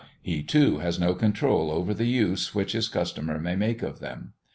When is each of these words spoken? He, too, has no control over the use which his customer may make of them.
He, 0.23 0.41
too, 0.41 0.79
has 0.79 0.99
no 0.99 1.13
control 1.13 1.69
over 1.69 1.93
the 1.93 2.07
use 2.07 2.55
which 2.55 2.71
his 2.71 2.89
customer 2.89 3.37
may 3.37 3.55
make 3.55 3.83
of 3.83 3.99
them. 3.99 4.33